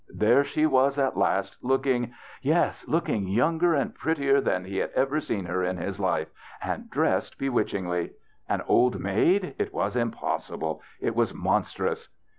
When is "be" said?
7.37-7.49